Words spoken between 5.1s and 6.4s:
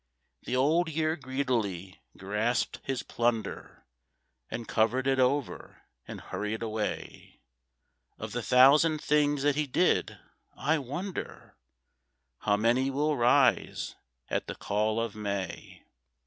over and